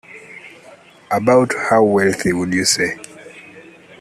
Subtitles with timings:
[1.11, 2.99] About how wealthy would you say?